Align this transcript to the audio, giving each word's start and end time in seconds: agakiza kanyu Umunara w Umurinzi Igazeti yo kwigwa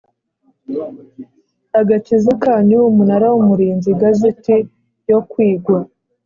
agakiza 1.79 2.31
kanyu 2.43 2.79
Umunara 2.89 3.27
w 3.33 3.35
Umurinzi 3.41 3.87
Igazeti 3.95 4.55
yo 5.11 5.19
kwigwa 5.29 5.77